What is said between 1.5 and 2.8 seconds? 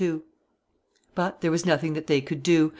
was nothing that they could do.